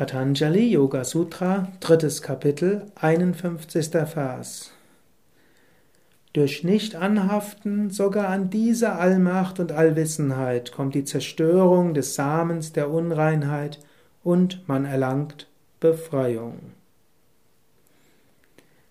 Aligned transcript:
Patanjali 0.00 0.70
Yoga 0.70 1.04
Sutra, 1.04 1.68
drittes 1.80 2.22
Kapitel, 2.22 2.86
51. 2.94 3.90
Vers. 4.08 4.70
Durch 6.32 6.64
Nicht-Anhaften 6.64 7.90
sogar 7.90 8.28
an 8.28 8.48
diese 8.48 8.92
Allmacht 8.92 9.60
und 9.60 9.72
Allwissenheit 9.72 10.72
kommt 10.72 10.94
die 10.94 11.04
Zerstörung 11.04 11.92
des 11.92 12.14
Samens 12.14 12.72
der 12.72 12.88
Unreinheit 12.88 13.78
und 14.24 14.66
man 14.66 14.86
erlangt 14.86 15.48
Befreiung. 15.80 16.72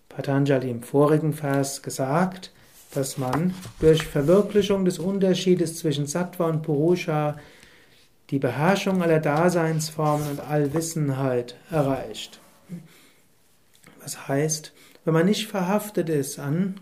Patanjali 0.08 0.70
im 0.70 0.84
vorigen 0.84 1.32
Vers 1.32 1.82
gesagt, 1.82 2.52
dass 2.94 3.18
man 3.18 3.52
durch 3.80 4.04
Verwirklichung 4.06 4.84
des 4.84 5.00
Unterschiedes 5.00 5.76
zwischen 5.76 6.06
Sattva 6.06 6.46
und 6.46 6.62
Purusha 6.62 7.36
die 8.30 8.38
Beherrschung 8.38 9.02
aller 9.02 9.20
Daseinsformen 9.20 10.30
und 10.30 10.40
Allwissenheit 10.40 11.56
erreicht. 11.70 12.40
Was 14.00 14.28
heißt, 14.28 14.72
wenn 15.04 15.14
man 15.14 15.26
nicht 15.26 15.48
verhaftet 15.48 16.08
ist 16.08 16.38
an 16.38 16.80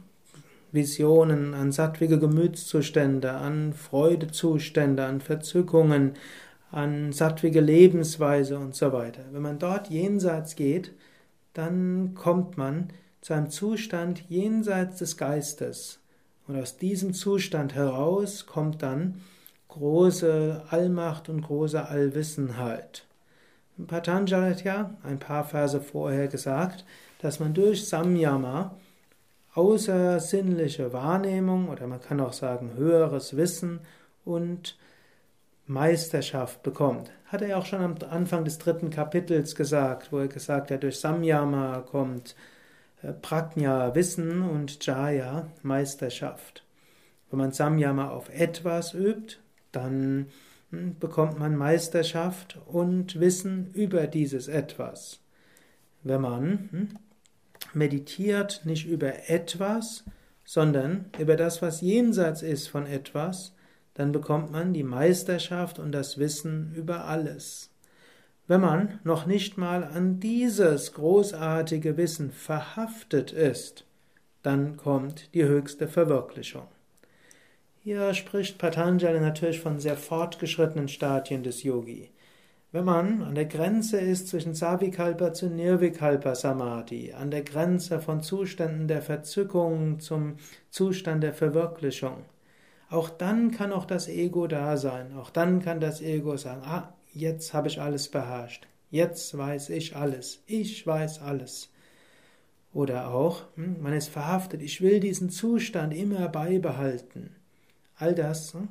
Visionen, 0.73 1.55
an 1.55 1.73
sattwige 1.73 2.19
Gemütszustände, 2.19 3.33
an 3.33 3.73
Freudezustände, 3.73 5.05
an 5.05 5.21
Verzückungen, 5.21 6.13
an 6.71 7.13
sattwige 7.13 7.61
Lebensweise 7.61 8.59
und 8.59 8.75
so 8.75 8.93
weiter. 8.93 9.23
Wenn 9.33 9.41
man 9.41 9.59
dort 9.59 9.89
jenseits 9.89 10.57
geht, 10.57 10.93
dann 11.55 12.15
kommt 12.15 12.59
man 12.59 12.89
zu 13.23 13.33
einem 13.33 13.49
Zustand 13.49 14.25
jenseits 14.29 14.99
des 14.99 15.17
Geistes. 15.17 16.01
Und 16.47 16.61
aus 16.61 16.77
diesem 16.77 17.15
Zustand 17.15 17.75
heraus 17.75 18.47
kommt 18.47 18.83
dann 18.83 19.23
große 19.79 20.63
Allmacht 20.71 21.29
und 21.29 21.43
große 21.43 21.87
Allwissenheit. 21.87 23.07
Patanjali 23.87 24.51
hat 24.51 24.65
ja 24.65 24.91
ein 25.05 25.19
paar 25.19 25.45
Verse 25.45 25.81
vorher 25.81 26.27
gesagt, 26.27 26.85
dass 27.23 27.39
man 27.39 27.55
durch 27.55 27.89
Samyama 27.89 28.75
außersinnliche 29.55 30.93
Wahrnehmung 30.93 31.69
oder 31.69 31.87
man 31.87 32.01
kann 32.01 32.21
auch 32.21 32.33
sagen 32.33 32.73
höheres 32.77 33.37
Wissen 33.37 33.81
und 34.25 34.77
Meisterschaft 35.67 36.63
bekommt. 36.63 37.11
Hat 37.27 37.43
er 37.43 37.49
ja 37.49 37.59
auch 37.59 37.67
schon 37.67 37.83
am 37.83 37.95
Anfang 38.11 38.45
des 38.45 38.59
dritten 38.59 38.91
Kapitels 38.91 39.55
gesagt, 39.55 40.13
wo 40.13 40.19
er 40.19 40.29
gesagt 40.29 40.71
hat, 40.71 40.83
durch 40.83 40.99
Samyama 40.99 41.81
kommt 41.81 42.35
äh, 43.03 43.13
Prajna 43.13 43.95
Wissen 43.95 44.43
und 44.43 44.85
Jaya 44.85 45.47
Meisterschaft. 45.63 46.65
Wenn 47.31 47.39
man 47.39 47.53
Samyama 47.53 48.11
auf 48.11 48.31
etwas 48.31 48.95
übt, 48.95 49.39
dann 49.73 50.27
hm, 50.71 50.99
bekommt 50.99 51.39
man 51.39 51.57
Meisterschaft 51.57 52.59
und 52.67 53.21
Wissen 53.21 53.71
über 53.73 54.07
dieses 54.07 54.49
etwas. 54.49 55.21
Wenn 56.03 56.21
man 56.21 56.69
hm, 56.71 56.89
meditiert 57.75 58.63
nicht 58.65 58.87
über 58.87 59.29
etwas, 59.29 60.05
sondern 60.45 61.07
über 61.19 61.37
das, 61.37 61.61
was 61.61 61.81
jenseits 61.81 62.43
ist 62.43 62.69
von 62.69 62.87
etwas, 62.87 63.53
dann 63.95 64.13
bekommt 64.13 64.53
man 64.53 64.73
die 64.73 64.85
Meisterschaft 64.85 65.79
und 65.79 65.93
das 65.93 66.19
Wissen 66.19 66.73
über 66.75 67.05
alles. 67.05 67.71
Wenn 68.47 68.63
man 68.63 68.99
noch 69.05 69.27
nicht 69.27 69.59
mal 69.59 69.85
an 69.85 70.21
dieses 70.21 70.95
großartige 70.95 71.99
Wissen 71.99 72.31
verhaftet 72.31 73.33
ist, 73.33 73.85
dann 74.43 74.79
kommt 74.79 75.35
die 75.35 75.45
höchste 75.45 75.87
Verwirklichung. 75.87 76.67
Hier 77.91 78.13
spricht 78.13 78.59
Patanjali 78.59 79.19
natürlich 79.19 79.61
von 79.61 79.79
sehr 79.79 79.97
fortgeschrittenen 79.97 80.89
Stadien 80.89 81.43
des 81.43 81.63
Yogi. 81.63 82.11
Wenn 82.71 82.85
man 82.85 83.23
an 83.23 83.35
der 83.35 83.47
Grenze 83.47 83.99
ist 83.99 84.29
zwischen 84.29 84.53
Savikalpa 84.53 85.33
zu 85.33 85.49
Nirvikalpa 85.49 86.35
Samadhi, 86.35 87.15
an 87.15 87.31
der 87.31 87.41
Grenze 87.41 87.99
von 87.99 88.21
Zuständen 88.21 88.89
der 88.89 89.01
Verzückung 89.01 90.01
zum 90.01 90.37
Zustand 90.69 91.23
der 91.23 91.33
Verwirklichung, 91.33 92.27
auch 92.91 93.09
dann 93.09 93.53
kann 93.53 93.73
auch 93.73 93.87
das 93.87 94.07
Ego 94.07 94.47
da 94.49 94.77
sein. 94.77 95.17
Auch 95.17 95.31
dann 95.31 95.63
kann 95.63 95.81
das 95.81 96.03
Ego 96.03 96.37
sagen, 96.37 96.61
ah, 96.67 96.93
jetzt 97.15 97.55
habe 97.55 97.69
ich 97.69 97.81
alles 97.81 98.11
beherrscht. 98.11 98.69
Jetzt 98.91 99.35
weiß 99.39 99.71
ich 99.71 99.97
alles. 99.97 100.43
Ich 100.47 100.87
weiß 100.87 101.23
alles. 101.23 101.73
Oder 102.75 103.09
auch, 103.09 103.45
hm, 103.55 103.81
man 103.81 103.95
ist 103.95 104.11
verhaftet. 104.11 104.61
Ich 104.61 104.83
will 104.83 105.01
diesen 105.01 105.31
Zustand 105.31 105.95
immer 105.95 106.29
beibehalten 106.29 107.38
all 107.99 108.15
das, 108.15 108.55
hm, 108.55 108.69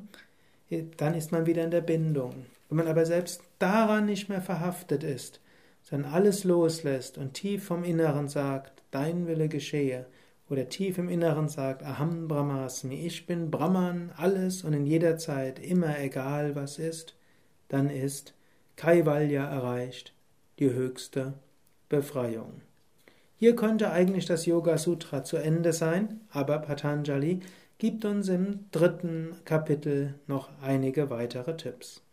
dann 0.97 1.13
ist 1.13 1.31
man 1.31 1.45
wieder 1.45 1.63
in 1.63 1.71
der 1.71 1.81
Bindung. 1.81 2.45
Wenn 2.69 2.77
man 2.77 2.87
aber 2.87 3.05
selbst 3.05 3.41
daran 3.59 4.05
nicht 4.05 4.29
mehr 4.29 4.41
verhaftet 4.41 5.03
ist, 5.03 5.39
sondern 5.83 6.11
alles 6.11 6.43
loslässt 6.43 7.17
und 7.17 7.33
tief 7.33 7.65
vom 7.65 7.83
Inneren 7.83 8.27
sagt, 8.27 8.83
dein 8.91 9.27
Wille 9.27 9.47
geschehe, 9.47 10.05
oder 10.49 10.69
tief 10.69 10.97
im 10.97 11.09
Inneren 11.09 11.49
sagt, 11.49 11.83
Aham 11.83 12.27
Brahmasmi, 12.27 13.05
ich 13.05 13.25
bin 13.25 13.51
Brahman, 13.51 14.11
alles 14.15 14.63
und 14.63 14.73
in 14.73 14.85
jeder 14.85 15.17
Zeit, 15.17 15.59
immer 15.59 15.99
egal 15.99 16.55
was 16.55 16.79
ist, 16.79 17.15
dann 17.67 17.89
ist 17.89 18.33
Kaivalya 18.77 19.45
erreicht, 19.45 20.13
die 20.59 20.71
höchste 20.71 21.33
Befreiung. 21.89 22.61
Hier 23.37 23.55
könnte 23.55 23.91
eigentlich 23.91 24.25
das 24.25 24.45
Yoga 24.45 24.77
Sutra 24.77 25.23
zu 25.23 25.37
Ende 25.37 25.73
sein, 25.73 26.21
aber 26.31 26.59
Patanjali 26.59 27.41
gibt 27.77 28.05
uns 28.05 28.27
im 28.29 28.69
dritten 28.71 29.35
Kapitel 29.45 30.15
noch 30.25 30.49
einige 30.61 31.09
weitere 31.09 31.55
Tipps. 31.55 32.06